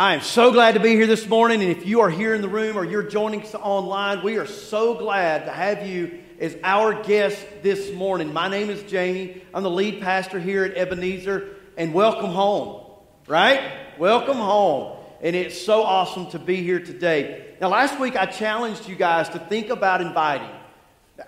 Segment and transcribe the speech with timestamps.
[0.00, 1.60] I am so glad to be here this morning.
[1.60, 4.46] And if you are here in the room or you're joining us online, we are
[4.46, 8.32] so glad to have you as our guest this morning.
[8.32, 9.42] My name is Jamie.
[9.52, 11.54] I'm the lead pastor here at Ebenezer.
[11.76, 12.82] And welcome home,
[13.26, 13.98] right?
[13.98, 14.96] Welcome home.
[15.20, 17.56] And it's so awesome to be here today.
[17.60, 20.48] Now, last week I challenged you guys to think about inviting.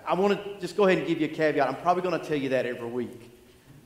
[0.03, 1.67] I want to just go ahead and give you a caveat.
[1.67, 3.32] I'm probably going to tell you that every week.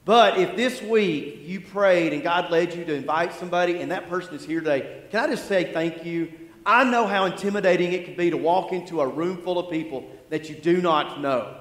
[0.07, 4.07] But if this week you prayed and God led you to invite somebody and that
[4.07, 6.31] person is here today, can I just say thank you?
[6.65, 10.09] I know how intimidating it can be to walk into a room full of people
[10.29, 11.57] that you do not know.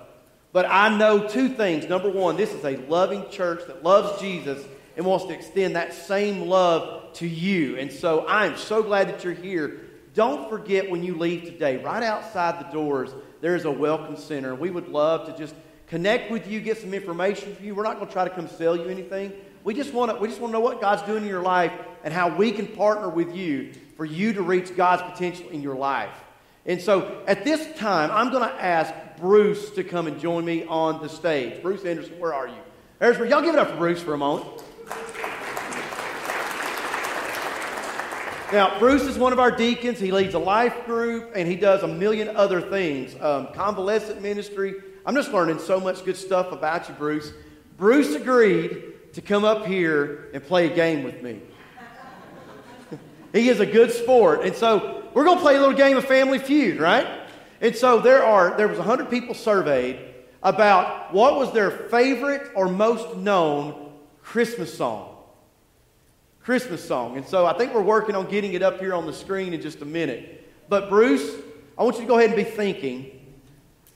[0.52, 1.88] But I know two things.
[1.88, 4.64] Number one, this is a loving church that loves Jesus
[4.96, 7.76] and wants to extend that same love to you.
[7.78, 9.80] And so I am so glad that you're here.
[10.14, 14.54] Don't forget when you leave today, right outside the doors, there is a welcome center.
[14.54, 17.74] We would love to just connect with you, get some information for you.
[17.74, 19.32] We're not going to try to come sell you anything.
[19.64, 21.72] We just want to we just want to know what God's doing in your life
[22.04, 25.74] and how we can partner with you for you to reach God's potential in your
[25.74, 26.14] life.
[26.66, 30.64] And so at this time, I'm going to ask Bruce to come and join me
[30.64, 31.62] on the stage.
[31.62, 32.54] Bruce Anderson, where are you?
[32.98, 34.62] There's Y'all give it up for Bruce for a moment.
[38.52, 39.98] Now, Bruce is one of our deacons.
[39.98, 44.74] He leads a life group and he does a million other things um, convalescent ministry,
[45.06, 47.32] I'm just learning so much good stuff about you, Bruce.
[47.76, 51.40] Bruce agreed to come up here and play a game with me.
[53.32, 54.42] he is a good sport.
[54.42, 57.06] And so we're going to play a little game of Family Feud, right?
[57.60, 60.00] And so there are there was 100 people surveyed
[60.42, 63.92] about what was their favorite or most known
[64.22, 65.14] Christmas song.
[66.40, 67.16] Christmas song.
[67.16, 69.60] And so I think we're working on getting it up here on the screen in
[69.60, 70.50] just a minute.
[70.68, 71.36] But Bruce,
[71.78, 73.15] I want you to go ahead and be thinking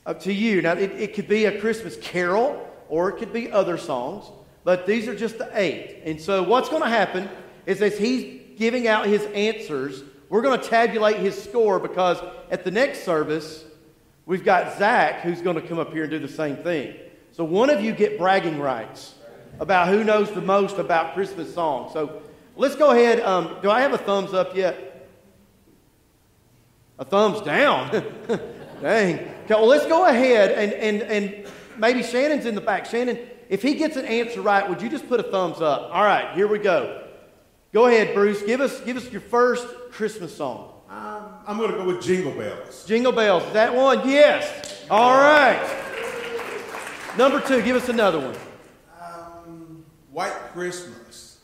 [0.05, 0.61] up to you.
[0.61, 4.25] Now, it, it could be a Christmas carol or it could be other songs,
[4.63, 6.01] but these are just the eight.
[6.03, 7.29] And so, what's going to happen
[7.65, 12.17] is as he's giving out his answers, we're going to tabulate his score because
[12.49, 13.63] at the next service,
[14.25, 16.95] we've got Zach who's going to come up here and do the same thing.
[17.31, 19.15] So, one of you get bragging rights
[19.59, 21.93] about who knows the most about Christmas songs.
[21.93, 22.21] So,
[22.55, 23.21] let's go ahead.
[23.21, 25.07] Um, do I have a thumbs up yet?
[26.99, 28.03] A thumbs down.
[28.81, 29.15] Dang.
[29.15, 31.47] Okay, well, let's go ahead and, and, and
[31.77, 32.85] maybe Shannon's in the back.
[32.85, 33.19] Shannon,
[33.49, 35.89] if he gets an answer right, would you just put a thumbs up?
[35.93, 37.07] All right, here we go.
[37.73, 38.41] Go ahead, Bruce.
[38.41, 40.73] Give us, give us your first Christmas song.
[40.89, 42.85] Um, I'm going to go with Jingle Bells.
[42.85, 43.43] Jingle Bells.
[43.43, 44.07] Is that one?
[44.09, 44.85] Yes.
[44.89, 45.59] All right.
[47.17, 48.35] Number two, give us another one.
[49.01, 51.39] Um, White Christmas.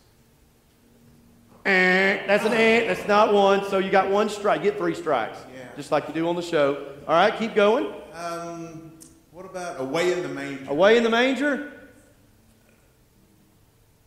[1.66, 2.88] Eh, that's an ant.
[2.88, 3.68] That's not one.
[3.70, 4.64] So you got one strike.
[4.64, 5.38] Get three strikes.
[5.54, 5.57] Yeah.
[5.78, 6.88] Just like you do on the show.
[7.08, 7.94] All right, keep going.
[8.14, 8.94] Um,
[9.32, 10.72] what about Away in the Manger?
[10.72, 11.72] Away in the manger?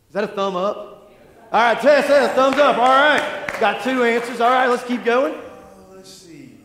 [0.09, 1.13] Is that a thumb up?
[1.49, 2.77] All right, Tess, a thumbs up.
[2.77, 3.57] All right.
[3.61, 4.41] Got two answers.
[4.41, 5.33] All right, let's keep going.
[5.33, 6.57] Uh, let's see.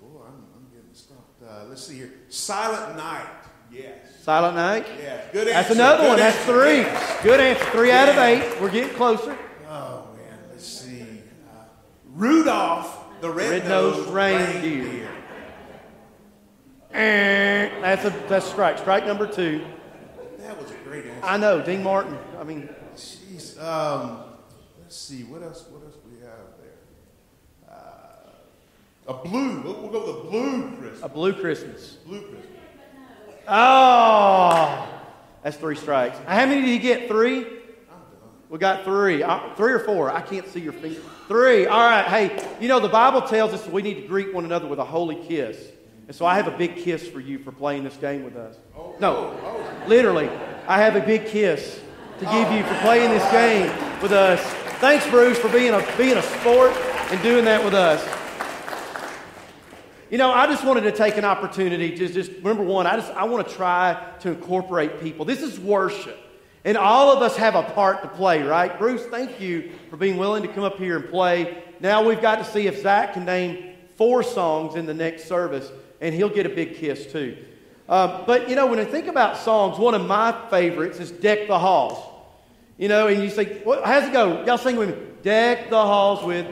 [0.00, 1.42] Oh, I'm, I'm getting stumped.
[1.42, 2.12] Uh, let's see here.
[2.28, 3.26] Silent Night.
[3.72, 4.22] Yes.
[4.22, 4.86] Silent Night?
[5.02, 5.22] Yeah.
[5.32, 5.54] Good answer.
[5.54, 6.18] That's another Good one.
[6.18, 6.78] That's three.
[6.82, 7.22] Yes.
[7.24, 7.64] Good answer.
[7.72, 8.60] Three out of eight.
[8.60, 9.36] We're getting closer.
[9.68, 10.38] Oh, man.
[10.52, 11.02] Let's see.
[11.02, 11.64] Uh,
[12.14, 14.84] Rudolph the Red-nosed Reindeer.
[14.84, 15.10] Reindeer.
[16.92, 18.78] Eh, That's a that's strike.
[18.78, 19.64] Strike number two.
[20.38, 21.24] That was a great answer.
[21.26, 22.18] I know, Dean Martin.
[22.38, 23.60] I mean, Jeez.
[23.62, 24.24] Um,
[24.82, 25.22] let's see.
[25.24, 25.64] What else?
[25.70, 27.76] What else we have there?
[27.76, 29.60] Uh, a blue.
[29.60, 31.02] We'll, we'll go with a blue Christmas.
[31.02, 31.90] a blue Christmas.
[32.06, 32.46] Blue Christmas.
[33.46, 34.88] Oh,
[35.44, 36.18] that's three strikes.
[36.26, 37.08] How many did you get?
[37.08, 37.38] Three.
[37.38, 38.30] I'm done.
[38.48, 39.22] We got three.
[39.22, 40.10] Uh, three or four.
[40.10, 41.00] I can't see your finger.
[41.30, 41.64] Three.
[41.68, 42.04] All right.
[42.06, 44.84] Hey, you know, the Bible tells us we need to greet one another with a
[44.84, 45.56] holy kiss.
[46.08, 48.56] And so I have a big kiss for you for playing this game with us.
[48.98, 49.32] No,
[49.86, 50.28] literally,
[50.66, 51.78] I have a big kiss
[52.18, 53.70] to give you for playing this game
[54.02, 54.40] with us.
[54.80, 56.72] Thanks, Bruce, for being a, being a sport
[57.12, 58.04] and doing that with us.
[60.10, 63.12] You know, I just wanted to take an opportunity to just, number one, I just,
[63.12, 65.24] I want to try to incorporate people.
[65.24, 66.18] This is worship.
[66.64, 68.78] And all of us have a part to play, right?
[68.78, 71.62] Bruce, thank you for being willing to come up here and play.
[71.80, 75.70] Now we've got to see if Zach can name four songs in the next service,
[76.00, 77.36] and he'll get a big kiss too.
[77.88, 81.48] Um, but, you know, when I think about songs, one of my favorites is Deck
[81.48, 81.98] the Halls.
[82.76, 84.44] You know, and you say, what, how's it go?
[84.44, 84.96] Y'all sing with me.
[85.22, 86.46] Deck the halls with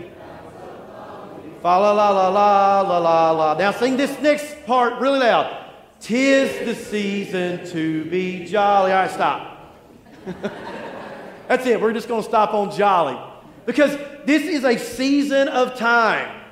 [1.63, 3.55] Fa la la la la la la la.
[3.55, 5.73] Now sing this next part really loud.
[6.01, 8.93] Tis the season to be jolly.
[8.93, 9.58] All right, stop.
[11.49, 11.81] That's it.
[11.81, 13.19] We're just going to stop on jolly.
[13.67, 16.43] Because this is a season of time.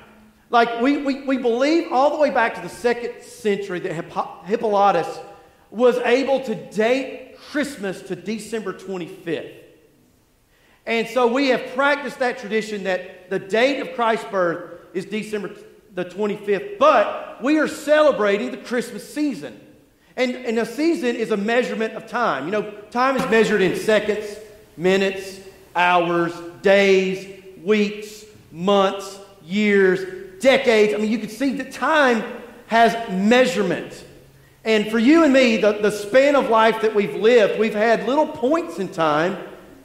[0.49, 4.43] Like, we, we, we believe all the way back to the second century that Hippo-
[4.45, 5.19] Hippolytus
[5.69, 9.53] was able to date Christmas to December 25th.
[10.85, 15.51] And so we have practiced that tradition that the date of Christ's birth is December
[15.93, 19.59] the 25th, but we are celebrating the Christmas season.
[20.17, 22.45] And, and a season is a measurement of time.
[22.45, 24.25] You know, time is measured in seconds,
[24.75, 25.39] minutes,
[25.75, 26.33] hours,
[26.63, 30.95] days, weeks, months, years, decades.
[30.95, 32.23] I mean, you can see that time
[32.65, 34.03] has measurement.
[34.65, 38.07] And for you and me, the, the span of life that we've lived, we've had
[38.07, 39.37] little points in time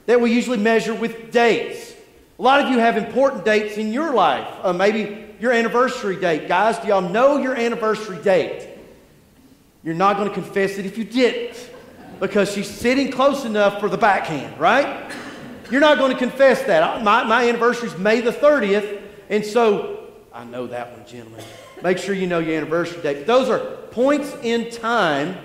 [0.07, 1.93] that we usually measure with dates.
[2.39, 4.47] A lot of you have important dates in your life.
[4.63, 6.47] Uh, maybe your anniversary date.
[6.47, 8.72] Guys, do y'all know your anniversary date?
[9.83, 11.69] You're not going to confess it if you didn't
[12.19, 15.11] because she's sitting close enough for the backhand, right?
[15.69, 17.03] You're not going to confess that.
[17.03, 21.43] My, my anniversary is May the 30th, and so I know that one, gentlemen.
[21.83, 23.17] Make sure you know your anniversary date.
[23.19, 23.59] But those are
[23.91, 25.37] points in time.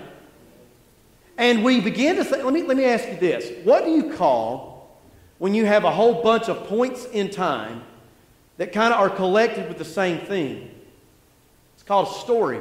[1.37, 3.65] And we begin to say, let me, let me ask you this.
[3.65, 4.99] What do you call
[5.37, 7.83] when you have a whole bunch of points in time
[8.57, 10.71] that kind of are collected with the same thing?
[11.75, 12.59] It's called a story.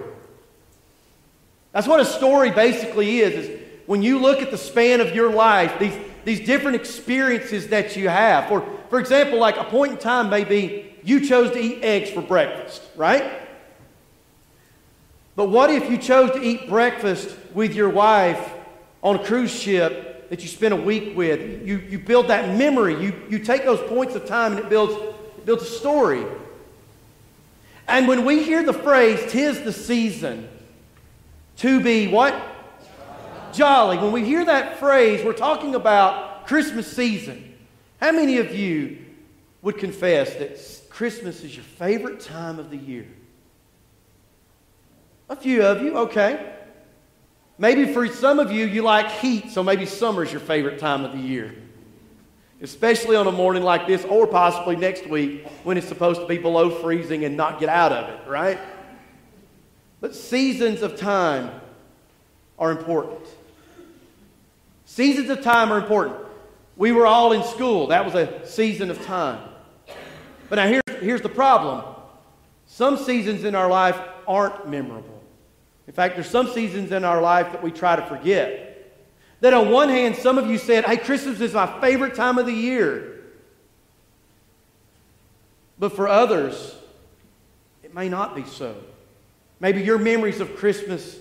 [1.78, 5.32] That's what a story basically is, is when you look at the span of your
[5.32, 8.48] life, these, these different experiences that you have.
[8.48, 12.10] For, for example, like a point in time may be you chose to eat eggs
[12.10, 13.32] for breakfast, right?
[15.36, 18.54] But what if you chose to eat breakfast with your wife
[19.00, 21.64] on a cruise ship that you spent a week with?
[21.64, 23.00] You, you build that memory.
[23.00, 26.26] You, you take those points of time and it builds, it builds a story.
[27.86, 30.48] And when we hear the phrase, tis the season,
[31.58, 32.34] to be what?
[33.52, 33.98] Jolly.
[33.98, 37.54] When we hear that phrase, we're talking about Christmas season.
[38.00, 38.98] How many of you
[39.62, 43.06] would confess that Christmas is your favorite time of the year?
[45.28, 46.54] A few of you, okay.
[47.58, 51.12] Maybe for some of you, you like heat, so maybe summer's your favorite time of
[51.12, 51.54] the year.
[52.62, 56.38] Especially on a morning like this, or possibly next week when it's supposed to be
[56.38, 58.58] below freezing and not get out of it, right?
[60.00, 61.50] But seasons of time
[62.58, 63.20] are important.
[64.84, 66.16] Seasons of time are important.
[66.76, 69.40] We were all in school, that was a season of time.
[70.48, 71.84] But now here's, here's the problem
[72.66, 75.22] some seasons in our life aren't memorable.
[75.86, 78.66] In fact, there's some seasons in our life that we try to forget.
[79.40, 82.46] That on one hand, some of you said, hey, Christmas is my favorite time of
[82.46, 83.20] the year.
[85.78, 86.76] But for others,
[87.82, 88.76] it may not be so.
[89.60, 91.18] Maybe your memories of Christmas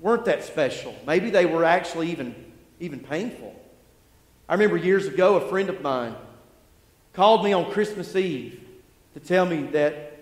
[0.00, 0.94] weren't that special.
[1.06, 2.34] Maybe they were actually even,
[2.80, 3.54] even painful.
[4.48, 6.14] I remember years ago, a friend of mine
[7.12, 8.60] called me on Christmas Eve
[9.14, 10.12] to tell me that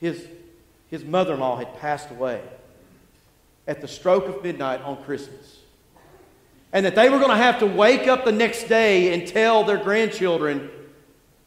[0.00, 0.26] his,
[0.90, 2.40] his mother in law had passed away
[3.66, 5.58] at the stroke of midnight on Christmas.
[6.72, 9.62] And that they were going to have to wake up the next day and tell
[9.62, 10.70] their grandchildren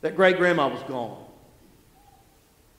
[0.02, 1.22] that great grandma was gone.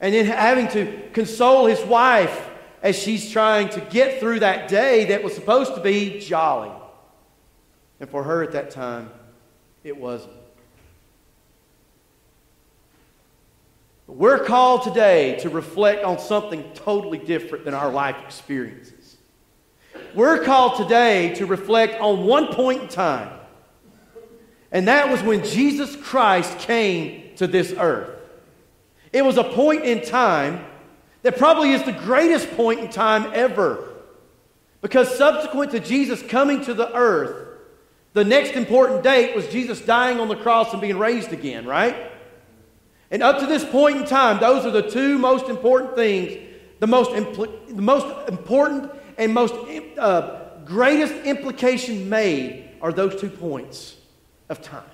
[0.00, 2.50] And then having to console his wife
[2.82, 6.70] as she's trying to get through that day that was supposed to be jolly.
[8.00, 9.10] And for her at that time,
[9.82, 10.32] it wasn't.
[14.06, 19.16] But we're called today to reflect on something totally different than our life experiences.
[20.14, 23.30] We're called today to reflect on one point in time,
[24.70, 28.10] and that was when Jesus Christ came to this earth.
[29.12, 30.64] It was a point in time
[31.26, 33.82] that probably is the greatest point in time ever.
[34.80, 37.48] Because subsequent to Jesus coming to the earth,
[38.12, 42.12] the next important date was Jesus dying on the cross and being raised again, right?
[43.10, 46.38] And up to this point in time, those are the two most important things,
[46.78, 49.54] the most, impl- the most important and most
[49.98, 53.96] uh, greatest implication made are those two points
[54.48, 54.84] of time.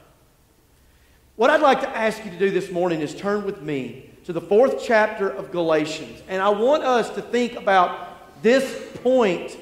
[1.37, 4.33] What I'd like to ask you to do this morning is turn with me to
[4.33, 6.23] the fourth chapter of Galatians.
[6.29, 9.57] And I want us to think about this point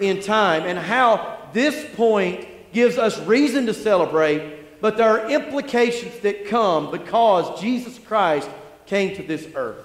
[0.00, 6.18] in time and how this point gives us reason to celebrate, but there are implications
[6.20, 8.48] that come because Jesus Christ
[8.86, 9.84] came to this earth.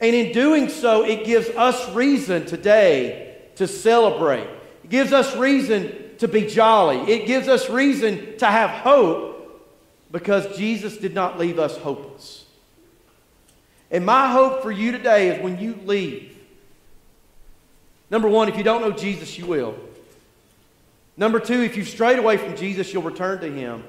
[0.00, 4.48] And in doing so, it gives us reason today to celebrate.
[4.84, 6.98] It gives us reason to be jolly.
[7.12, 9.29] It gives us reason to have hope
[10.10, 12.44] because Jesus did not leave us hopeless.
[13.90, 16.36] And my hope for you today is when you leave,
[18.10, 19.74] number one, if you don't know Jesus, you will.
[21.16, 23.84] Number two, if you've strayed away from Jesus, you'll return to him.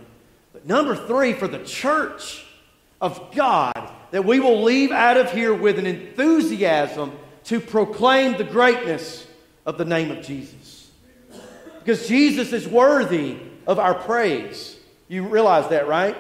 [0.54, 2.46] But number three, for the church
[3.00, 7.12] of God, that we will leave out of here with an enthusiasm
[7.46, 9.26] to proclaim the greatness
[9.66, 10.90] of the name of Jesus.
[11.80, 14.76] Because Jesus is worthy of our praise.
[15.12, 16.16] You realize that, right?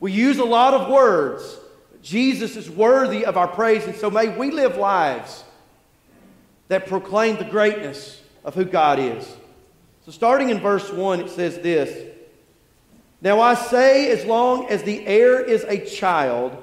[0.00, 1.58] We use a lot of words.
[2.00, 5.44] Jesus is worthy of our praise, and so may we live lives
[6.68, 9.30] that proclaim the greatness of who God is.
[10.06, 12.14] So, starting in verse 1, it says this
[13.20, 16.56] Now I say, as long as the heir is a child,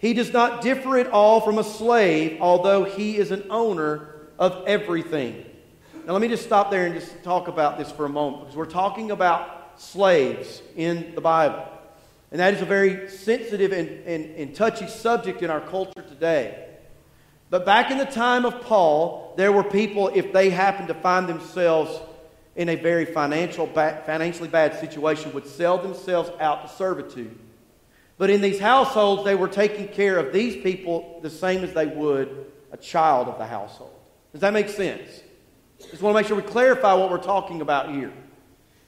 [0.00, 4.64] he does not differ at all from a slave, although he is an owner of
[4.66, 5.44] everything.
[6.06, 8.56] Now, let me just stop there and just talk about this for a moment because
[8.56, 11.66] we're talking about slaves in the Bible.
[12.30, 16.68] And that is a very sensitive and, and, and touchy subject in our culture today.
[17.50, 21.28] But back in the time of Paul, there were people, if they happened to find
[21.28, 21.96] themselves
[22.56, 27.38] in a very financial, financially bad situation, would sell themselves out to servitude.
[28.18, 31.86] But in these households, they were taking care of these people the same as they
[31.86, 33.94] would a child of the household.
[34.32, 35.22] Does that make sense?
[35.78, 38.12] Just want to make sure we clarify what we're talking about here.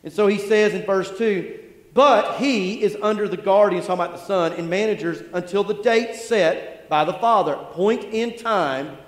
[0.06, 1.58] And so he says in verse 2
[1.92, 6.14] But he is under the guardian, talking about the son, and managers until the date
[6.14, 7.56] set by the father.
[7.72, 8.98] Point in time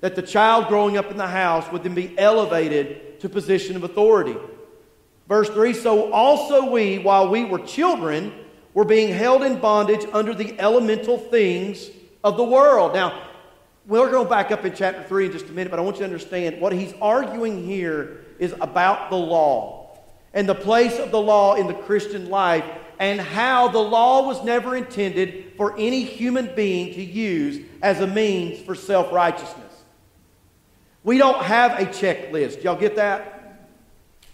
[0.00, 3.84] that the child growing up in the house would then be elevated to position of
[3.84, 4.36] authority.
[5.26, 8.30] Verse 3 So also we, while we were children,
[8.74, 11.88] were being held in bondage under the elemental things
[12.22, 12.92] of the world.
[12.92, 13.22] Now,
[13.86, 15.96] we're going to back up in chapter 3 in just a minute, but I want
[15.96, 19.85] you to understand what he's arguing here is about the law
[20.36, 22.64] and the place of the law in the Christian life
[22.98, 28.06] and how the law was never intended for any human being to use as a
[28.06, 29.64] means for self righteousness.
[31.02, 32.62] We don't have a checklist.
[32.62, 33.32] Y'all get that?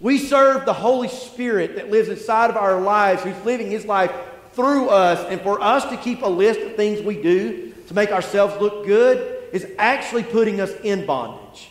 [0.01, 4.13] We serve the Holy Spirit that lives inside of our lives, who's living his life
[4.53, 5.25] through us.
[5.31, 8.85] And for us to keep a list of things we do to make ourselves look
[8.85, 11.71] good is actually putting us in bondage.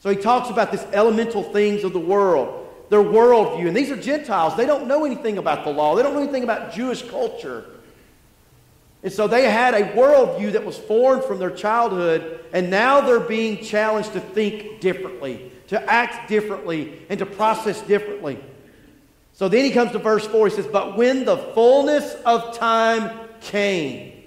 [0.00, 2.59] So he talks about this elemental things of the world,
[2.90, 3.68] their worldview.
[3.68, 4.56] And these are Gentiles.
[4.56, 7.64] They don't know anything about the law, they don't know anything about Jewish culture.
[9.02, 13.18] And so they had a worldview that was formed from their childhood, and now they're
[13.18, 18.38] being challenged to think differently, to act differently, and to process differently.
[19.32, 20.48] So then he comes to verse 4.
[20.48, 24.22] He says, But when the fullness of time came,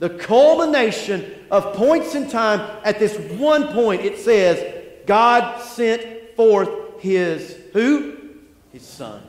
[0.00, 4.74] the culmination of points in time, at this one point, it says,
[5.06, 8.16] God sent forth his who?
[8.72, 9.22] His son.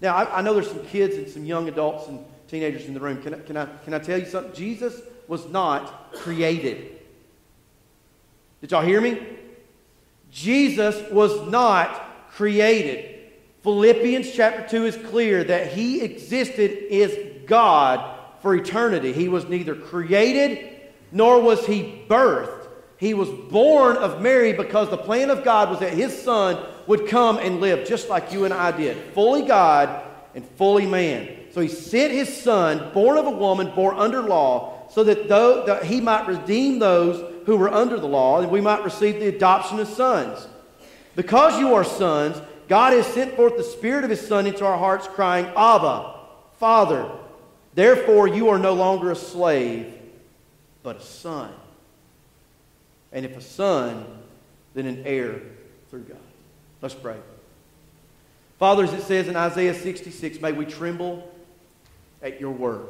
[0.00, 2.18] Now, I, I know there's some kids and some young adults and
[2.48, 4.52] teenagers in the room, can I, can I, can I tell you something?
[4.54, 6.98] Jesus was not created.
[8.60, 9.24] Did y'all hear me?
[10.32, 13.20] Jesus was not created.
[13.62, 17.16] Philippians chapter 2 is clear that he existed as
[17.46, 19.12] God for eternity.
[19.12, 20.72] He was neither created
[21.12, 22.66] nor was he birthed.
[22.96, 26.56] He was born of Mary because the plan of God was that his son
[26.86, 30.02] would come and live just like you and I did, fully God
[30.34, 31.28] and fully man.
[31.52, 35.66] So he sent his son, born of a woman, born under law, so that, though,
[35.66, 39.28] that he might redeem those who were under the law, and we might receive the
[39.28, 40.46] adoption as sons.
[41.14, 44.78] Because you are sons, God has sent forth the Spirit of His Son into our
[44.78, 46.14] hearts, crying, Abba,
[46.58, 47.10] Father.
[47.74, 49.92] Therefore, you are no longer a slave,
[50.82, 51.52] but a son.
[53.12, 54.06] And if a son,
[54.74, 55.42] then an heir
[55.90, 56.18] through God.
[56.82, 57.16] Let's pray.
[58.58, 61.32] Father, as it says in Isaiah 66, may we tremble
[62.20, 62.86] at your word.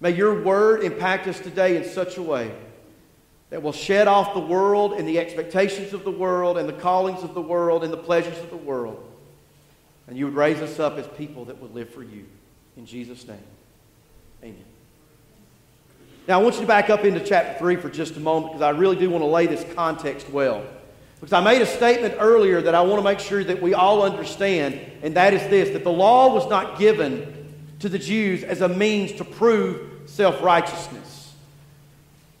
[0.00, 2.52] May your word impact us today in such a way
[3.50, 7.22] that will shed off the world and the expectations of the world and the callings
[7.22, 9.02] of the world and the pleasures of the world.
[10.06, 12.26] And you would raise us up as people that would live for you.
[12.76, 13.38] In Jesus' name,
[14.42, 14.64] amen.
[16.26, 18.62] Now, I want you to back up into chapter 3 for just a moment because
[18.62, 20.64] I really do want to lay this context well.
[21.20, 24.02] Because I made a statement earlier that I want to make sure that we all
[24.02, 27.34] understand, and that is this that the law was not given
[27.80, 31.34] to the Jews as a means to prove self righteousness.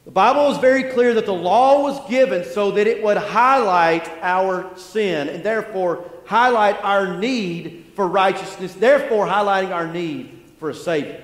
[0.04, 4.08] The Bible is very clear that the law was given so that it would highlight
[4.22, 10.74] our sin and therefore highlight our need for righteousness, therefore highlighting our need for a
[10.74, 11.22] Savior.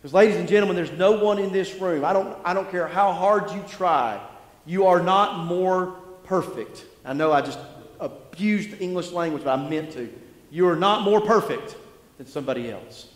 [0.00, 2.88] Because, ladies and gentlemen, there's no one in this room, I don't, I don't care
[2.88, 4.20] how hard you try,
[4.64, 5.96] you are not more
[6.32, 6.86] perfect.
[7.04, 7.58] I know I just
[8.00, 10.08] abused the English language, but I meant to.
[10.50, 11.76] You are not more perfect
[12.16, 13.06] than somebody else.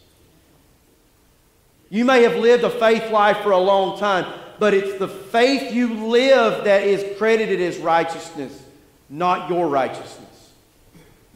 [1.88, 4.26] You may have lived a faith life for a long time,
[4.58, 8.62] but it's the faith you live that is credited as righteousness,
[9.08, 10.52] not your righteousness.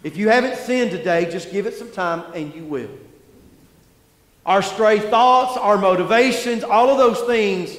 [0.04, 2.90] If you haven't sinned today, just give it some time and you will.
[4.44, 7.74] Our stray thoughts, our motivations, all of those things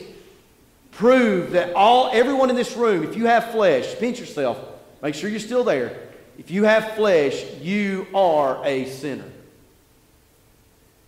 [0.92, 4.60] prove that all everyone in this room, if you have flesh, pinch yourself,
[5.02, 5.98] make sure you're still there.
[6.38, 9.26] If you have flesh, you are a sinner.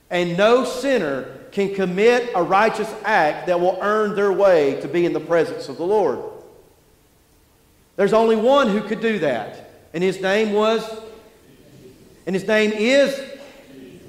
[0.10, 5.06] And no sinner can commit a righteous act that will earn their way to be
[5.06, 6.20] in the presence of the Lord.
[7.96, 9.70] There's only one who could do that.
[9.94, 10.84] And his name was,
[12.26, 13.20] and his name is,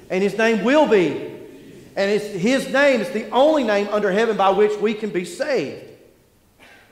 [0.09, 1.34] and his name will be.
[1.95, 5.25] And it's, his name is the only name under heaven by which we can be
[5.25, 5.91] saved.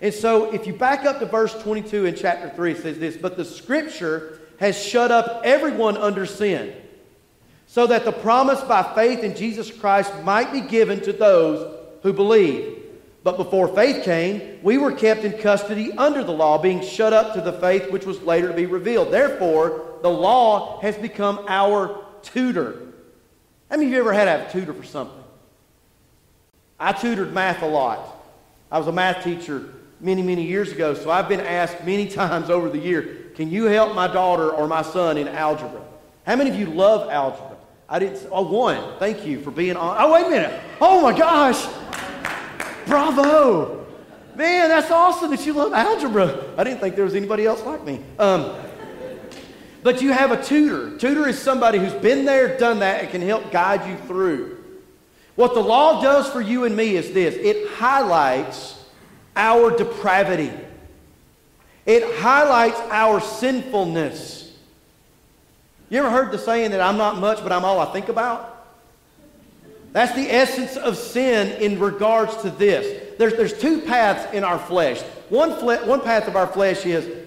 [0.01, 3.17] And so if you back up to verse 22 in chapter 3, it says this
[3.17, 6.73] But the scripture has shut up everyone under sin,
[7.67, 12.13] so that the promise by faith in Jesus Christ might be given to those who
[12.13, 12.79] believe.
[13.23, 17.33] But before faith came, we were kept in custody under the law, being shut up
[17.35, 19.11] to the faith which was later to be revealed.
[19.11, 22.92] Therefore, the law has become our tutor.
[23.73, 25.23] How many of you ever had a tutor for something?
[26.79, 28.23] I tutored math a lot.
[28.71, 32.51] I was a math teacher many, many years ago, so I've been asked many times
[32.51, 35.81] over the year, can you help my daughter or my son in algebra?
[36.23, 37.57] How many of you love algebra?
[37.89, 38.27] I didn't.
[38.31, 38.99] Oh, one.
[38.99, 39.97] Thank you for being on.
[39.99, 40.61] Oh, wait a minute.
[40.79, 41.65] Oh my gosh.
[42.85, 43.87] Bravo!
[44.35, 46.53] Man, that's awesome that you love algebra.
[46.59, 48.03] I didn't think there was anybody else like me.
[48.19, 48.55] Um,
[49.83, 50.97] but you have a tutor.
[50.97, 54.57] Tutor is somebody who's been there, done that, and can help guide you through.
[55.35, 58.79] What the law does for you and me is this it highlights
[59.35, 60.51] our depravity,
[61.85, 64.41] it highlights our sinfulness.
[65.89, 68.49] You ever heard the saying that I'm not much, but I'm all I think about?
[69.91, 73.15] That's the essence of sin in regards to this.
[73.19, 74.99] There's, there's two paths in our flesh.
[75.29, 77.22] One, fle- one path of our flesh is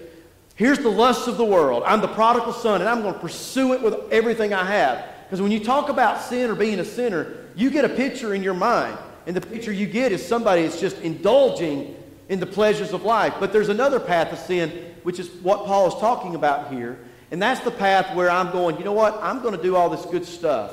[0.57, 1.83] here's the lusts of the world.
[1.85, 5.05] I'm the prodigal son, and I'm going to pursue it with everything I have.
[5.23, 8.43] Because when you talk about sin or being a sinner, you get a picture in
[8.43, 8.97] your mind.
[9.25, 11.95] And the picture you get is somebody that's just indulging
[12.29, 13.33] in the pleasures of life.
[13.39, 16.97] But there's another path of sin, which is what Paul is talking about here.
[17.31, 19.19] And that's the path where I'm going, you know what?
[19.21, 20.71] I'm going to do all this good stuff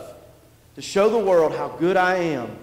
[0.76, 2.57] to show the world how good I am.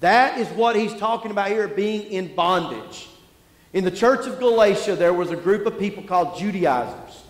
[0.00, 3.08] That is what he's talking about here, being in bondage.
[3.74, 7.24] In the church of Galatia, there was a group of people called Judaizers.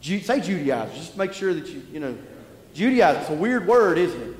[0.00, 2.16] Ju- say Judaizers, just make sure that you, you know,
[2.72, 3.22] Judaizers.
[3.22, 4.36] It's a weird word, isn't it?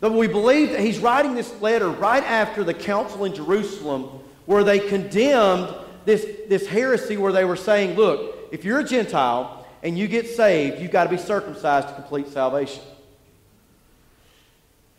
[0.00, 4.04] But we believe that he's writing this letter right after the council in Jerusalem
[4.46, 5.72] where they condemned
[6.06, 10.26] this, this heresy where they were saying, look, if you're a Gentile and you get
[10.26, 12.82] saved, you've got to be circumcised to complete salvation.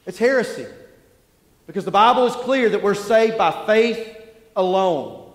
[0.05, 0.67] It's heresy.
[1.67, 4.19] Because the Bible is clear that we're saved by faith
[4.55, 5.31] alone.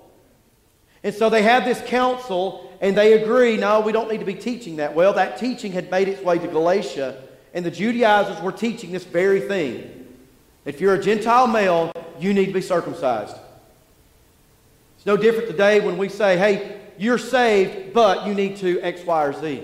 [1.02, 4.34] And so they have this council and they agree, no, we don't need to be
[4.34, 4.94] teaching that.
[4.94, 7.22] Well, that teaching had made its way to Galatia,
[7.54, 10.06] and the Judaizers were teaching this very thing.
[10.66, 13.34] If you're a Gentile male, you need to be circumcised.
[14.96, 19.04] It's no different today when we say, hey, you're saved, but you need to X,
[19.04, 19.62] Y, or Z.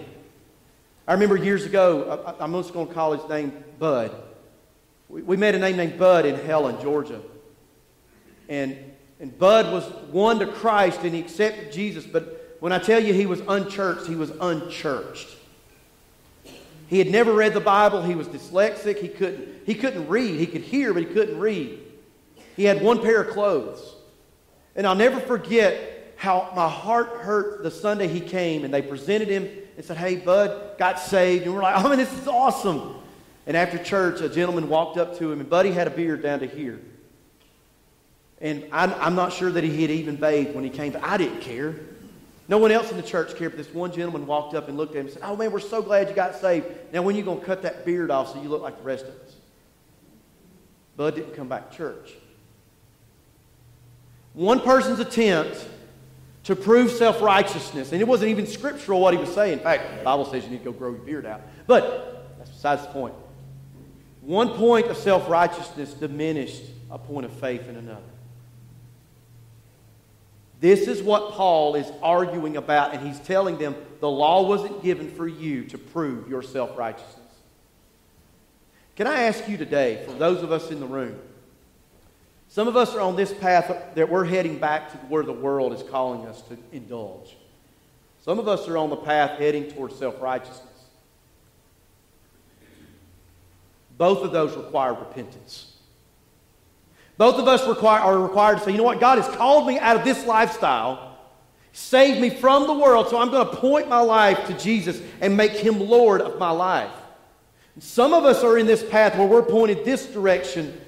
[1.06, 4.14] I remember years ago, I'm just going to call his name Bud.
[5.08, 7.20] We met a name named Bud in Helen, Georgia.
[8.48, 8.91] And,
[9.22, 13.14] and Bud was won to Christ and he accepted Jesus, but when I tell you
[13.14, 15.28] he was unchurched, he was unchurched.
[16.88, 18.02] He had never read the Bible.
[18.02, 18.98] He was dyslexic.
[18.98, 20.38] He couldn't, he couldn't read.
[20.38, 21.78] He could hear, but he couldn't read.
[22.56, 23.94] He had one pair of clothes.
[24.74, 29.28] And I'll never forget how my heart hurt the Sunday he came and they presented
[29.28, 31.44] him and said, Hey, Bud, got saved.
[31.44, 32.96] And we're like, Oh, man, this is awesome.
[33.46, 36.40] And after church, a gentleman walked up to him, and Buddy had a beard down
[36.40, 36.80] to here.
[38.42, 41.16] And I'm, I'm not sure that he had even bathed when he came, but I
[41.16, 41.76] didn't care.
[42.48, 44.94] No one else in the church cared, but this one gentleman walked up and looked
[44.94, 46.66] at him and said, Oh, man, we're so glad you got saved.
[46.92, 48.83] Now, when are you going to cut that beard off so you look like the
[48.83, 49.37] rest of us?
[50.96, 52.14] Bud didn't come back to church.
[54.35, 55.64] One person's attempt
[56.44, 57.92] to prove self righteousness.
[57.92, 59.55] And it wasn't even scriptural what he was saying.
[59.55, 61.42] In fact, the Bible says you need to go grow your beard out.
[61.68, 63.14] But that's besides the point.
[64.20, 68.02] One point of self righteousness diminished a point of faith in another.
[70.62, 75.11] This is what Paul is arguing about, and he's telling them the law wasn't given
[75.11, 77.18] for you to prove your self righteousness.
[78.94, 81.18] Can I ask you today, for those of us in the room,
[82.48, 85.72] some of us are on this path that we're heading back to where the world
[85.72, 87.37] is calling us to indulge.
[88.20, 90.68] Some of us are on the path heading towards self righteousness.
[93.98, 95.71] Both of those require repentance.
[97.18, 99.79] Both of us require, are required to say, you know what, God has called me
[99.79, 101.18] out of this lifestyle,
[101.72, 105.37] saved me from the world, so I'm going to point my life to Jesus and
[105.37, 106.90] make him Lord of my life.
[107.79, 110.79] Some of us are in this path where we're pointed this direction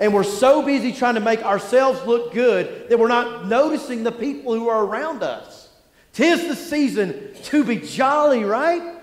[0.00, 4.10] and we're so busy trying to make ourselves look good that we're not noticing the
[4.10, 5.68] people who are around us.
[6.14, 8.98] Tis the season to be jolly, right?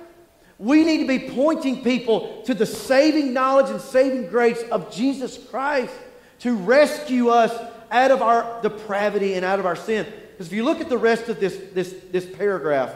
[0.58, 5.38] We need to be pointing people to the saving knowledge and saving grace of Jesus
[5.38, 5.94] Christ
[6.39, 7.54] to rescue us
[7.91, 10.06] out of our depravity and out of our sin.
[10.32, 12.93] Because if you look at the rest of this, this, this paragraph,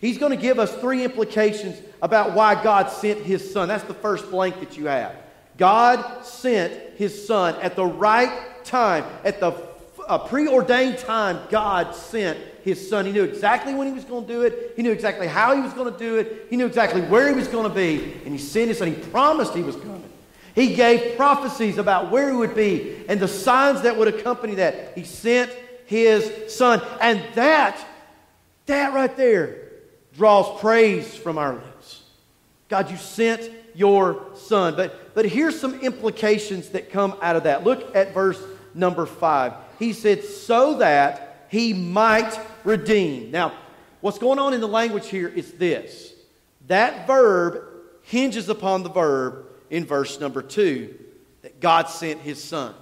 [0.00, 3.68] he's going to give us three implications about why God sent his son.
[3.68, 5.14] That's the first blank that you have.
[5.58, 9.52] God sent his son at the right time, at the
[10.28, 13.06] preordained time, God sent his son.
[13.06, 14.72] He knew exactly when he was going to do it.
[14.76, 16.46] He knew exactly how he was going to do it.
[16.50, 18.14] He knew exactly where he was going to be.
[18.24, 18.88] And he sent his son.
[18.88, 20.11] He promised he was coming.
[20.54, 24.92] He gave prophecies about where he would be and the signs that would accompany that.
[24.94, 25.50] He sent
[25.86, 26.82] his son.
[27.00, 27.82] And that,
[28.66, 29.58] that right there,
[30.14, 32.02] draws praise from our lips.
[32.68, 34.76] God, you sent your son.
[34.76, 37.64] But, but here's some implications that come out of that.
[37.64, 38.42] Look at verse
[38.74, 39.54] number five.
[39.78, 43.30] He said, so that he might redeem.
[43.30, 43.52] Now,
[44.00, 46.12] what's going on in the language here is this
[46.68, 47.64] that verb
[48.02, 50.94] hinges upon the verb in verse number two
[51.40, 52.74] that God sent his son.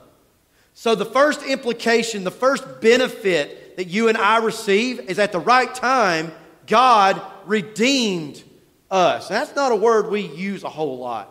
[0.75, 5.39] So, the first implication, the first benefit that you and I receive is at the
[5.39, 6.33] right time,
[6.67, 8.43] God redeemed
[8.91, 9.29] us.
[9.29, 11.29] that's not a word we use a whole lot.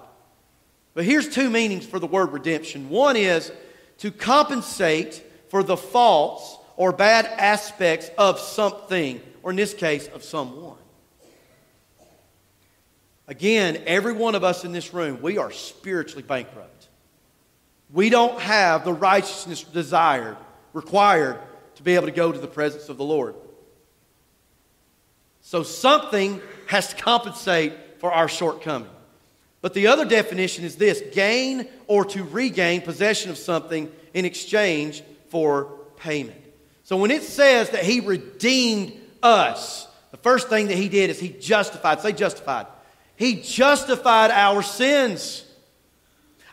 [0.94, 3.52] But here's two meanings for the word redemption one is
[4.00, 10.24] to compensate for the faults or bad aspects of something, or in this case, of
[10.24, 10.78] someone.
[13.30, 16.88] Again, every one of us in this room, we are spiritually bankrupt.
[17.94, 20.36] We don't have the righteousness desired,
[20.74, 21.38] required
[21.76, 23.36] to be able to go to the presence of the Lord.
[25.42, 28.90] So something has to compensate for our shortcoming.
[29.62, 35.04] But the other definition is this gain or to regain possession of something in exchange
[35.28, 35.66] for
[35.98, 36.42] payment.
[36.84, 41.20] So when it says that he redeemed us, the first thing that he did is
[41.20, 42.02] he justified.
[42.02, 42.66] Say justified.
[43.20, 45.44] He justified our sins.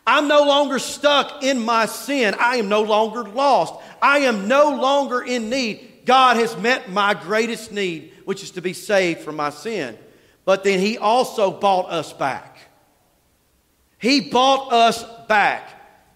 [0.05, 2.35] I'm no longer stuck in my sin.
[2.41, 3.73] I am no longer lost.
[4.03, 6.03] I am no longer in need.
[6.05, 9.97] God has met my greatest need, which is to be saved from my sin.
[10.45, 12.59] But then he also bought us back.
[13.99, 15.71] He bought us back.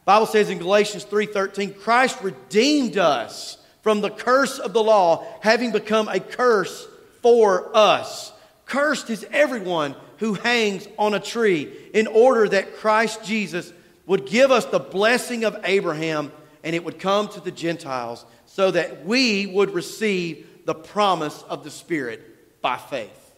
[0.05, 5.71] Bible says in Galatians 3:13, Christ redeemed us from the curse of the law, having
[5.71, 6.89] become a curse
[7.23, 8.33] for us.
[8.67, 13.73] Cursed is everyone who hangs on a tree, in order that Christ Jesus
[14.07, 16.31] would give us the blessing of Abraham
[16.63, 21.65] and it would come to the Gentiles, so that we would receive the promise of
[21.65, 23.35] the Spirit by faith.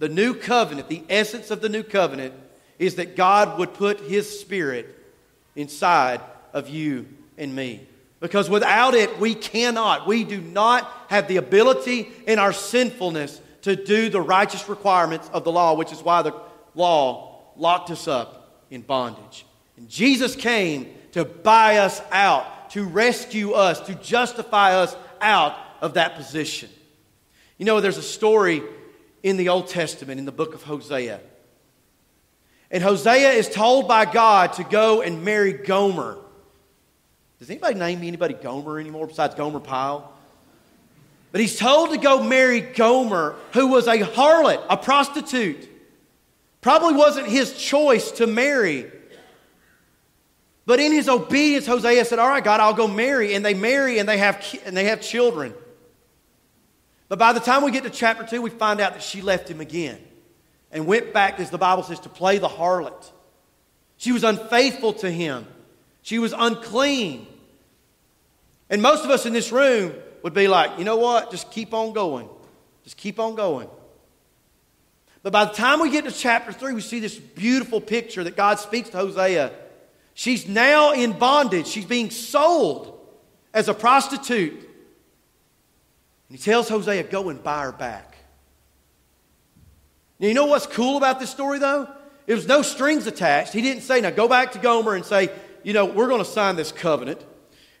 [0.00, 2.34] The new covenant, the essence of the new covenant,
[2.78, 4.98] is that God would put His Spirit
[5.54, 6.20] inside
[6.52, 7.06] of you
[7.38, 7.86] and me.
[8.18, 13.76] Because without it, we cannot, we do not have the ability in our sinfulness to
[13.76, 16.34] do the righteous requirements of the law, which is why the
[16.74, 19.46] law locked us up in bondage.
[19.76, 25.94] And Jesus came to buy us out, to rescue us, to justify us out of
[25.94, 26.70] that position.
[27.58, 28.62] You know, there's a story
[29.22, 31.20] in the Old Testament, in the book of Hosea.
[32.70, 36.18] And Hosea is told by God to go and marry Gomer.
[37.38, 40.12] Does anybody name me anybody Gomer anymore besides Gomer Pyle?
[41.32, 45.68] But he's told to go marry Gomer, who was a harlot, a prostitute.
[46.60, 48.90] Probably wasn't his choice to marry.
[50.66, 53.34] But in his obedience, Hosea said, All right, God, I'll go marry.
[53.34, 55.54] And they marry and they have, and they have children.
[57.08, 59.50] But by the time we get to chapter 2, we find out that she left
[59.50, 59.98] him again
[60.70, 63.10] and went back, as the Bible says, to play the harlot.
[63.96, 65.46] She was unfaithful to him,
[66.02, 67.26] she was unclean.
[68.68, 71.30] And most of us in this room would be like, you know what?
[71.30, 72.28] Just keep on going.
[72.84, 73.68] Just keep on going.
[75.22, 78.36] But by the time we get to chapter 3, we see this beautiful picture that
[78.36, 79.52] God speaks to Hosea.
[80.14, 81.66] She's now in bondage.
[81.66, 82.98] She's being sold
[83.54, 84.52] as a prostitute.
[84.52, 88.16] And he tells Hosea, go and buy her back.
[90.18, 91.88] Now, you know what's cool about this story, though?
[92.26, 93.52] It was no strings attached.
[93.52, 95.30] He didn't say, now go back to Gomer and say,
[95.62, 97.24] you know, we're going to sign this covenant,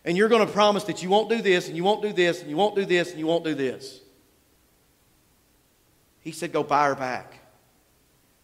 [0.04, 2.40] and you're going to promise that you won't do this, and you won't do this,
[2.40, 4.00] and you won't do this, and you won't do this.
[6.20, 7.40] He said, go buy her back.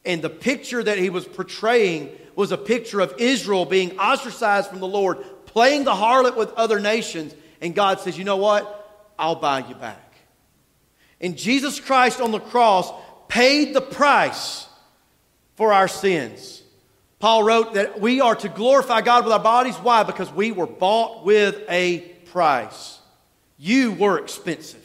[0.05, 4.81] And the picture that he was portraying was a picture of Israel being ostracized from
[4.81, 7.35] the Lord, playing the harlot with other nations.
[7.61, 9.13] And God says, you know what?
[9.19, 10.15] I'll buy you back.
[11.21, 12.93] And Jesus Christ on the cross
[13.27, 14.67] paid the price
[15.57, 16.63] for our sins.
[17.19, 19.77] Paul wrote that we are to glorify God with our bodies.
[19.77, 20.05] Why?
[20.05, 22.99] Because we were bought with a price.
[23.59, 24.85] You were expensive.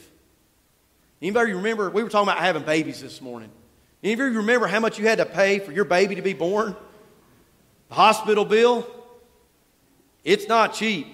[1.22, 1.90] Anybody remember?
[1.90, 3.50] We were talking about having babies this morning.
[4.02, 6.34] Any of you remember how much you had to pay for your baby to be
[6.34, 6.74] born?
[7.88, 8.86] The hospital bill?
[10.24, 11.06] It's not cheap.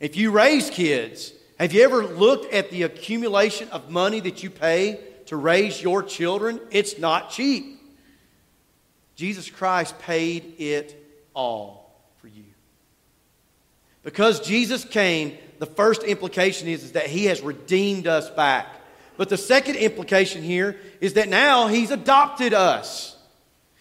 [0.00, 4.48] If you raise kids, have you ever looked at the accumulation of money that you
[4.48, 6.60] pay to raise your children?
[6.70, 7.79] It's not cheap.
[9.20, 10.96] Jesus Christ paid it
[11.34, 12.44] all for you.
[14.02, 18.66] Because Jesus came, the first implication is, is that he has redeemed us back.
[19.18, 23.14] But the second implication here is that now he's adopted us.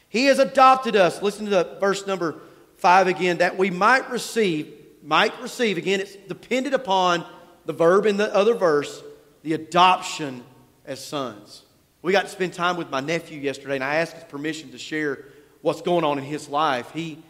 [0.10, 1.22] He has adopted us.
[1.22, 2.36] Listen to the verse number
[2.76, 7.26] five again, that we might receive, might receive, again, it's dependent upon
[7.66, 9.02] the verb in the other verse,
[9.44, 10.44] the adoption
[10.86, 11.64] as sons.
[12.02, 14.78] We got to spend time with my nephew yesterday, and I asked his permission to
[14.78, 15.26] share
[15.62, 16.92] what's going on in his life.
[16.92, 17.22] He,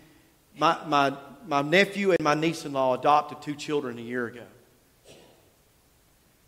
[0.58, 1.14] my, my,
[1.48, 4.44] my nephew and my niece in law adopted two children a year ago.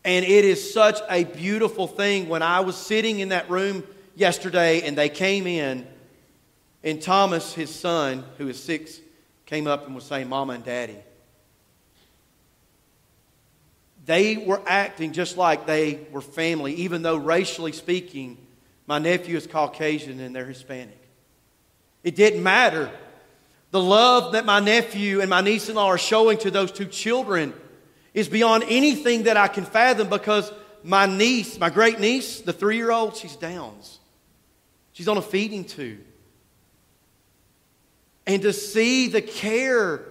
[0.03, 3.83] And it is such a beautiful thing when I was sitting in that room
[4.15, 5.87] yesterday and they came in,
[6.83, 8.99] and Thomas, his son, who is six,
[9.45, 10.97] came up and was saying, Mama and Daddy.
[14.05, 18.37] They were acting just like they were family, even though racially speaking,
[18.87, 20.97] my nephew is Caucasian and they're Hispanic.
[22.03, 22.91] It didn't matter.
[23.69, 26.85] The love that my nephew and my niece in law are showing to those two
[26.85, 27.53] children
[28.13, 30.51] is beyond anything that I can fathom because
[30.83, 33.99] my niece, my great niece, the three year old, she's Downs.
[34.93, 36.01] She's on a feeding tube.
[38.27, 40.01] And to see the care,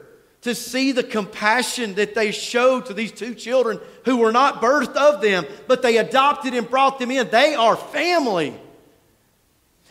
[0.42, 4.96] to see the compassion that they showed to these two children who were not birthed
[4.96, 8.58] of them, but they adopted and brought them in, they are family.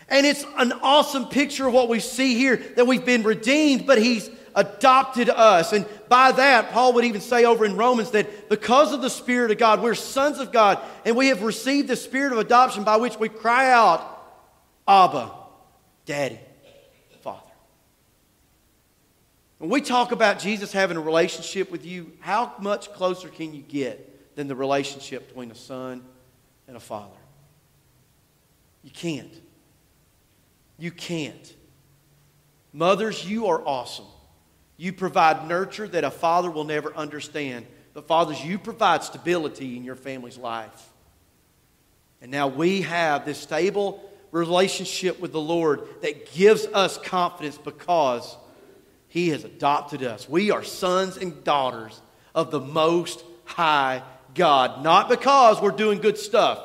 [0.10, 4.00] And it's an awesome picture of what we see here that we've been redeemed, but
[4.00, 5.72] He's adopted us.
[5.72, 9.52] And by that, Paul would even say over in Romans that because of the Spirit
[9.52, 12.98] of God, we're sons of God, and we have received the Spirit of adoption by
[12.98, 14.02] which we cry out,
[14.88, 15.32] Abba,
[16.06, 16.40] Daddy,
[17.22, 17.42] Father.
[19.60, 23.62] When we talk about Jesus having a relationship with you, how much closer can you
[23.62, 26.02] get than the relationship between a son
[26.68, 27.18] and a father?
[28.84, 29.34] You can't.
[30.78, 31.56] You can't.
[32.72, 34.06] Mothers, you are awesome.
[34.78, 37.66] You provide nurture that a father will never understand.
[37.94, 40.90] But, fathers, you provide stability in your family's life.
[42.22, 48.38] And now we have this stable relationship with the Lord that gives us confidence because
[49.10, 50.30] He has adopted us.
[50.30, 52.00] We are sons and daughters
[52.34, 54.04] of the Most High
[54.36, 56.64] God, not because we're doing good stuff,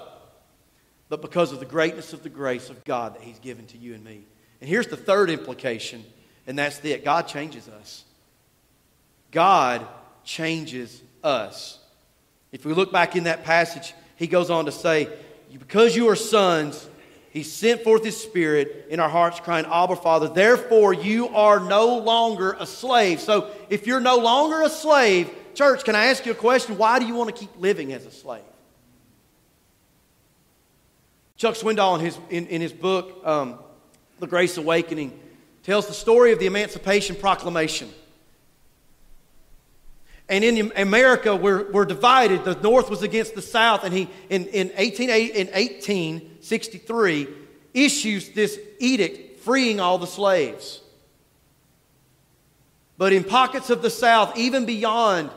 [1.09, 3.95] but because of the greatness of the grace of God that He's given to you
[3.95, 4.25] and me.
[4.61, 6.05] And here's the third implication,
[6.47, 8.05] and that's it God changes us.
[9.31, 9.87] God
[10.23, 11.79] changes us.
[12.53, 15.09] If we look back in that passage, he goes on to say,
[15.59, 16.89] Because you are sons,
[17.35, 20.29] he sent forth his spirit in our hearts, crying, Abba, Father.
[20.29, 23.21] Therefore, you are no longer a slave.
[23.21, 26.79] So, if you're no longer a slave, church, can I ask you a question?
[26.79, 28.45] Why do you want to keep living as a slave?
[31.37, 33.59] Chuck Swindoll, in his, in, in his book, um,
[34.21, 35.19] The Grace Awakening,
[35.65, 37.91] tells the story of the Emancipation Proclamation.
[40.29, 42.45] And in America, we're, we're divided.
[42.45, 43.83] The North was against the South.
[43.83, 45.49] And he, in, in, 18, in
[46.51, 47.29] 1863,
[47.73, 50.81] issues this edict freeing all the slaves.
[52.97, 55.31] But in pockets of the South, even beyond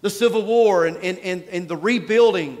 [0.00, 2.58] the Civil War and, and, and, and the rebuilding,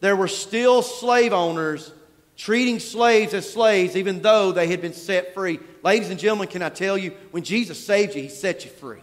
[0.00, 1.92] there were still slave owners
[2.36, 5.60] treating slaves as slaves, even though they had been set free.
[5.82, 9.02] Ladies and gentlemen, can I tell you, when Jesus saved you, he set you free.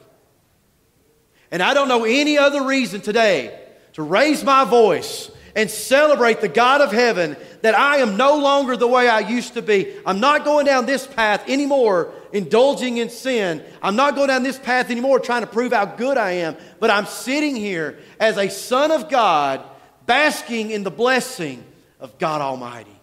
[1.52, 3.58] And I don't know any other reason today
[3.94, 8.78] to raise my voice and celebrate the God of heaven that I am no longer
[8.78, 9.94] the way I used to be.
[10.06, 13.64] I'm not going down this path anymore, indulging in sin.
[13.82, 16.58] I'm not going down this path anymore, trying to prove how good I am.
[16.80, 19.64] But I'm sitting here as a son of God,
[20.06, 21.64] basking in the blessing
[22.00, 22.96] of God Almighty.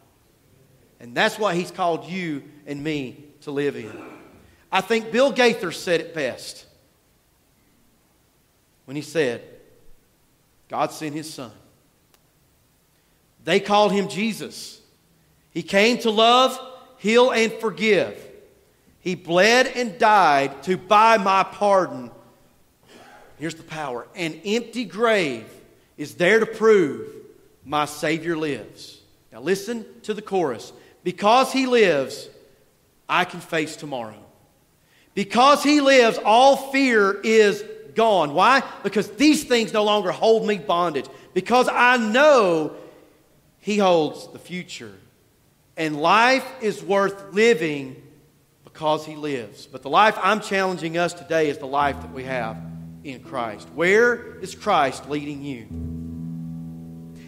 [1.01, 3.93] And that's what He's called you and me to live in.
[4.71, 6.67] I think Bill Gaither said it best
[8.87, 9.43] when he said,
[10.69, 11.53] God sent his son.
[13.47, 14.81] They called him Jesus.
[15.53, 16.59] He came to love,
[16.99, 18.21] heal, and forgive.
[18.99, 22.11] He bled and died to buy my pardon.
[23.39, 25.49] Here's the power an empty grave
[25.97, 27.09] is there to prove
[27.65, 29.01] my Savior lives.
[29.31, 30.73] Now, listen to the chorus.
[31.05, 32.29] Because he lives,
[33.09, 34.19] I can face tomorrow.
[35.15, 37.63] Because he lives, all fear is
[37.95, 38.35] gone.
[38.35, 38.65] Why?
[38.83, 41.07] Because these things no longer hold me bondage.
[41.33, 42.77] Because I know
[43.67, 44.95] He holds the future
[45.77, 48.01] And life is worth living
[48.63, 49.67] because he lives.
[49.67, 52.57] But the life I'm challenging us today is the life that we have
[53.03, 53.69] in Christ.
[53.75, 55.67] Where is Christ leading you?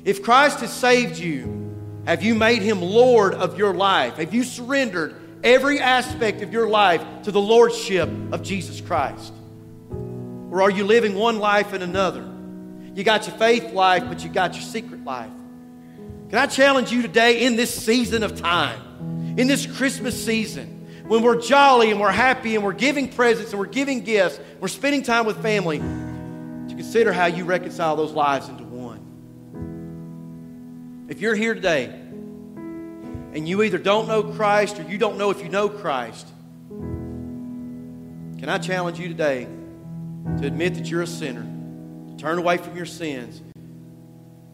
[0.05, 1.75] If Christ has saved you,
[2.07, 4.15] have you made him Lord of your life?
[4.15, 9.33] Have you surrendered every aspect of your life to the Lordship of Jesus Christ?
[9.91, 12.25] Or are you living one life and another?
[12.95, 15.33] You got your faith life, but you got your secret life.
[16.31, 21.23] Can I challenge you today in this season of time, in this Christmas season, when
[21.23, 25.03] we're jolly and we're happy and we're giving presents and we're giving gifts, we're spending
[25.03, 28.99] time with family, to consider how you reconcile those lives into one.
[31.09, 35.43] If you're here today and you either don't know Christ or you don't know if
[35.43, 36.29] you know Christ,
[38.39, 39.49] can I challenge you today
[40.41, 41.47] to admit that you're a sinner,
[42.11, 43.41] to turn away from your sins?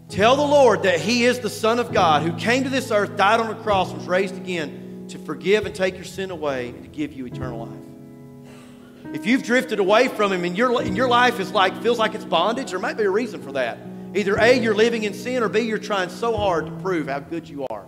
[0.09, 3.17] Tell the Lord that He is the Son of God who came to this earth,
[3.17, 6.83] died on the cross, was raised again to forgive and take your sin away and
[6.83, 9.15] to give you eternal life.
[9.15, 12.15] If you've drifted away from Him and your, and your life is like, feels like
[12.15, 13.79] it's bondage, there might be a reason for that.
[14.15, 17.21] Either A, you're living in sin, or B, you're trying so hard to prove how
[17.21, 17.87] good you are.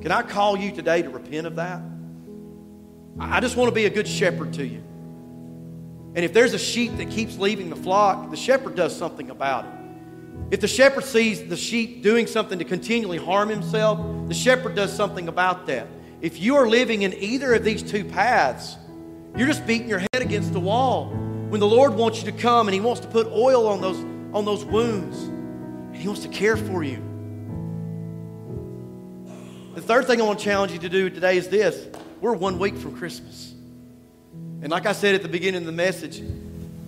[0.00, 1.80] Can I call you today to repent of that?
[3.20, 4.82] I just want to be a good shepherd to you.
[6.14, 9.66] And if there's a sheep that keeps leaving the flock, the shepherd does something about
[9.66, 9.81] it.
[10.50, 14.94] If the shepherd sees the sheep doing something to continually harm himself, the shepherd does
[14.94, 15.86] something about that.
[16.20, 18.76] If you are living in either of these two paths,
[19.36, 21.06] you're just beating your head against the wall.
[21.48, 23.98] When the Lord wants you to come and He wants to put oil on those,
[24.34, 27.02] on those wounds, and He wants to care for you.
[29.74, 31.88] The third thing I want to challenge you to do today is this
[32.20, 33.54] we're one week from Christmas.
[34.60, 36.22] And like I said at the beginning of the message,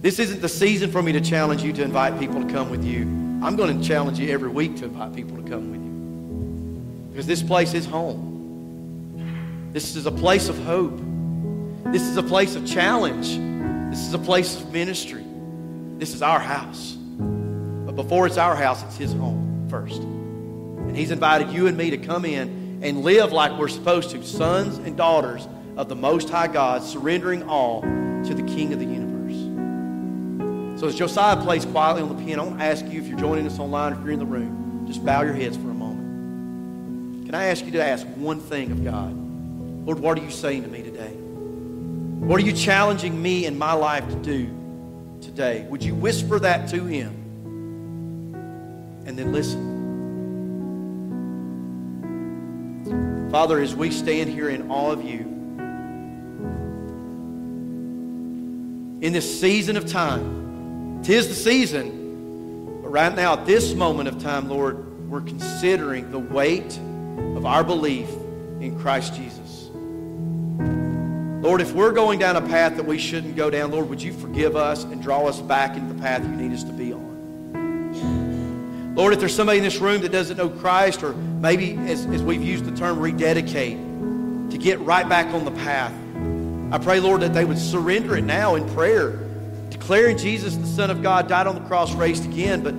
[0.02, 2.84] this isn't the season for me to challenge you to invite people to come with
[2.84, 3.23] you.
[3.44, 7.10] I'm going to challenge you every week to invite people to come with you.
[7.10, 9.68] Because this place is home.
[9.70, 10.98] This is a place of hope.
[11.92, 13.28] This is a place of challenge.
[13.90, 15.22] This is a place of ministry.
[15.98, 16.92] This is our house.
[16.94, 20.00] But before it's our house, it's His home first.
[20.00, 24.24] And He's invited you and me to come in and live like we're supposed to,
[24.24, 28.86] sons and daughters of the Most High God, surrendering all to the King of the
[28.86, 29.03] universe.
[30.76, 33.18] So as Josiah plays quietly on the piano, I want to ask you if you're
[33.18, 35.74] joining us online or if you're in the room, just bow your heads for a
[35.74, 37.26] moment.
[37.26, 39.14] Can I ask you to ask one thing of God?
[39.86, 41.10] Lord, what are you saying to me today?
[41.10, 44.48] What are you challenging me in my life to do
[45.20, 45.64] today?
[45.68, 47.12] Would you whisper that to Him?
[49.06, 49.72] And then listen.
[53.30, 55.20] Father, as we stand here in awe of you,
[59.00, 60.43] in this season of time,
[61.04, 66.18] tis the season, but right now, at this moment of time, Lord, we're considering the
[66.18, 66.78] weight
[67.36, 68.08] of our belief
[68.60, 69.44] in Christ Jesus.
[71.44, 74.14] Lord, if we're going down a path that we shouldn't go down, Lord, would you
[74.14, 78.94] forgive us and draw us back into the path you need us to be on?
[78.94, 82.22] Lord, if there's somebody in this room that doesn't know Christ, or maybe as, as
[82.22, 85.92] we've used the term rededicate, to get right back on the path,
[86.72, 89.23] I pray, Lord, that they would surrender it now in prayer,
[89.74, 92.62] declaring Jesus the Son of God, died on the cross, raised again.
[92.62, 92.72] But,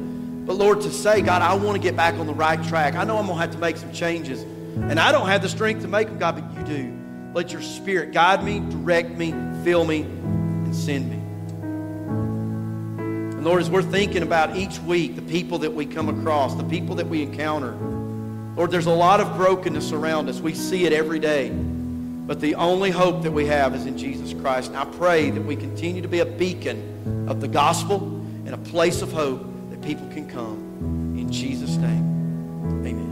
[0.46, 2.96] but Lord, to say, God, I want to get back on the right track.
[2.96, 4.42] I know I'm going to have to make some changes.
[4.42, 7.02] And I don't have the strength to make them, God, but you do.
[7.34, 11.18] Let your spirit guide me, direct me, fill me, and send me.
[13.38, 16.64] And Lord, as we're thinking about each week, the people that we come across, the
[16.64, 17.74] people that we encounter,
[18.56, 20.40] Lord, there's a lot of brokenness around us.
[20.40, 21.52] We see it every day.
[22.26, 24.70] But the only hope that we have is in Jesus Christ.
[24.70, 27.98] And I pray that we continue to be a beacon of the gospel
[28.46, 31.16] and a place of hope that people can come.
[31.18, 33.05] In Jesus' name, amen.